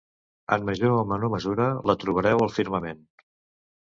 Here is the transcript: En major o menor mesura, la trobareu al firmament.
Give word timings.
En 0.55 0.63
major 0.69 0.95
o 1.01 1.03
menor 1.11 1.31
mesura, 1.35 1.67
la 1.91 1.97
trobareu 2.05 2.45
al 2.47 2.53
firmament. 2.59 3.09